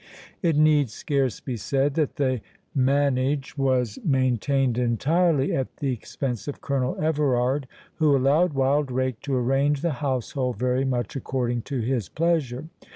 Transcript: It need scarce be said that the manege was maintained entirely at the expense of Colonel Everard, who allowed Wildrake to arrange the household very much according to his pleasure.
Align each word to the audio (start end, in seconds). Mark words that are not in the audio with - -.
It 0.41 0.55
need 0.57 0.89
scarce 0.89 1.39
be 1.39 1.55
said 1.57 1.93
that 1.93 2.15
the 2.15 2.41
manege 2.75 3.55
was 3.55 3.99
maintained 4.03 4.79
entirely 4.79 5.53
at 5.55 5.77
the 5.77 5.93
expense 5.93 6.47
of 6.47 6.59
Colonel 6.59 6.97
Everard, 6.99 7.67
who 7.97 8.17
allowed 8.17 8.53
Wildrake 8.53 9.19
to 9.19 9.35
arrange 9.35 9.81
the 9.83 9.91
household 10.01 10.57
very 10.57 10.85
much 10.85 11.15
according 11.15 11.61
to 11.69 11.81
his 11.81 12.09
pleasure. 12.09 12.65